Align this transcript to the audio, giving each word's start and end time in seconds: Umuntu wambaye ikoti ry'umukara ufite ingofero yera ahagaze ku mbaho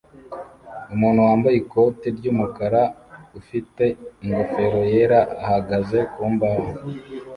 Umuntu 0.93 1.19
wambaye 1.27 1.55
ikoti 1.57 2.07
ry'umukara 2.17 2.83
ufite 3.39 3.83
ingofero 4.23 4.79
yera 4.91 5.19
ahagaze 5.43 5.99
ku 6.13 6.23
mbaho 6.33 6.65